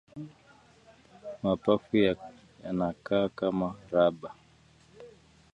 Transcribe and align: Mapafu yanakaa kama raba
Mapafu 1.43 1.97
yanakaa 2.63 3.29
kama 3.29 3.69
raba 3.91 4.29